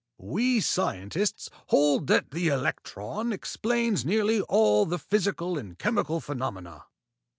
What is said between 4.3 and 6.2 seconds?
all the physical and chemical